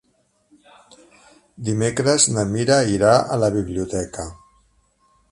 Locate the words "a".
3.35-3.37